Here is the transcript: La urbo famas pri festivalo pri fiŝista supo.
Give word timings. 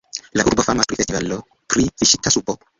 La 0.39 0.45
urbo 0.51 0.65
famas 0.69 0.89
pri 0.93 0.99
festivalo 1.03 1.39
pri 1.75 1.87
fiŝista 1.93 2.37
supo. 2.41 2.61